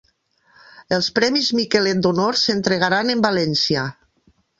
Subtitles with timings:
[0.95, 3.85] Els premis Miquelet d'Honor s'entregaran en València